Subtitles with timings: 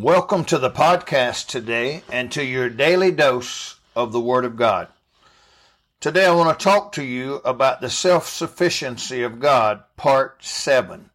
[0.00, 4.88] Welcome to the podcast today and to your daily dose of the Word of God.
[6.00, 11.08] Today I want to talk to you about the self sufficiency of God, part 7.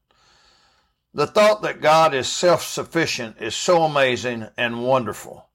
[1.13, 5.47] The thought that God is self sufficient is so amazing and wonderful.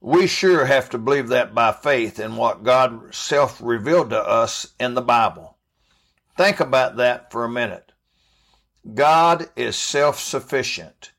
[0.00, 4.66] We sure have to believe that by faith in what God self revealed to us
[4.80, 5.58] in the Bible.
[6.38, 7.92] Think about that for a minute.
[8.94, 11.12] God is self sufficient.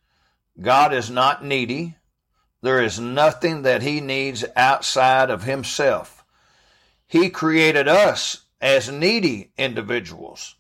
[0.59, 1.95] God is not needy.
[2.61, 6.23] There is nothing that he needs outside of himself.
[7.07, 10.55] He created us as needy individuals.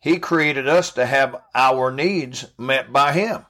[0.00, 3.46] He created us to have our needs met by him.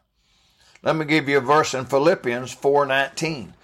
[0.82, 3.54] Let me give you a verse in Philippians 4:19.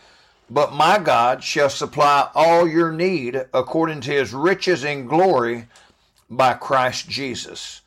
[0.50, 5.69] But my God shall supply all your need according to his riches in glory
[6.28, 7.80] by Christ Jesus.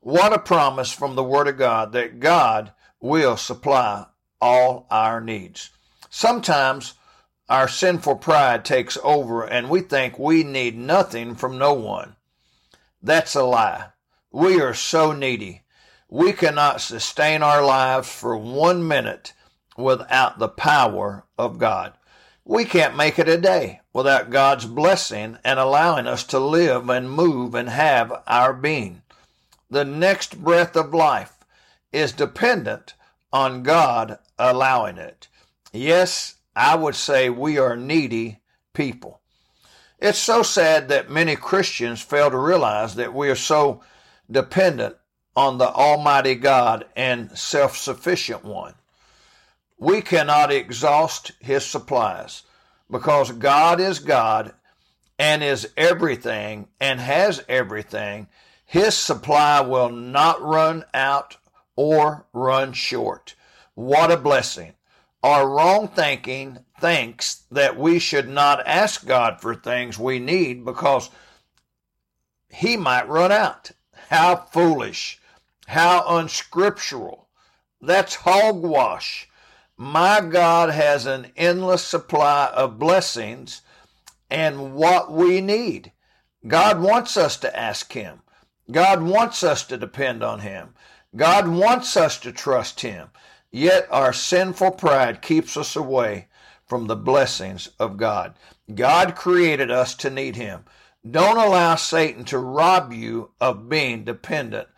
[0.00, 2.72] What a promise from the Word of God that God
[3.04, 4.06] will supply
[4.40, 5.68] all our needs.
[6.08, 6.94] Sometimes
[7.50, 12.16] our sinful pride takes over and we think we need nothing from no one.
[13.02, 13.88] That's a lie.
[14.32, 15.64] We are so needy.
[16.08, 19.34] We cannot sustain our lives for one minute
[19.76, 21.92] without the power of God.
[22.42, 27.12] We can't make it a day without God's blessing and allowing us to live and
[27.12, 29.02] move and have our being.
[29.68, 31.43] The next breath of life
[31.94, 32.94] is dependent
[33.32, 35.28] on God allowing it.
[35.72, 38.40] Yes, I would say we are needy
[38.72, 39.20] people.
[39.98, 43.82] It's so sad that many Christians fail to realize that we are so
[44.30, 44.96] dependent
[45.36, 48.74] on the Almighty God and self sufficient one.
[49.78, 52.42] We cannot exhaust His supplies
[52.90, 54.52] because God is God
[55.18, 58.28] and is everything and has everything
[58.66, 61.36] his supply will not run out
[61.76, 63.34] or run short.
[63.74, 64.74] What a blessing.
[65.22, 71.10] Our wrong thinking thinks that we should not ask God for things we need because
[72.50, 73.72] he might run out.
[74.10, 75.20] How foolish.
[75.66, 77.28] How unscriptural.
[77.80, 79.28] That's hogwash.
[79.76, 83.62] My God has an endless supply of blessings
[84.30, 85.92] and what we need.
[86.46, 88.22] God wants us to ask Him.
[88.70, 90.74] God wants us to depend on Him.
[91.16, 93.08] God wants us to trust Him.
[93.50, 96.26] Yet our sinful pride keeps us away
[96.66, 98.34] from the blessings of God.
[98.74, 100.64] God created us to need Him.
[101.08, 104.68] Don't allow Satan to rob you of being dependent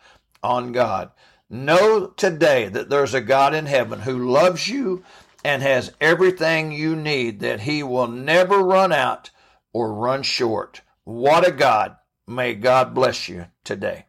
[0.43, 1.11] on God.
[1.49, 5.03] Know today that there's a God in heaven who loves you
[5.43, 9.29] and has everything you need, that He will never run out
[9.71, 10.81] or run short.
[11.05, 11.95] What a God!
[12.27, 14.07] May God bless you today.